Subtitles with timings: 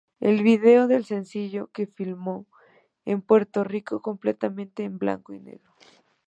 [0.19, 2.47] El vídeo del sencillo de filmó
[3.05, 5.75] en Puerto Rico, completamente en blanco y negro.